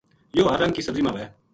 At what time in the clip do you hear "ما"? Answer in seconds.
1.05-1.11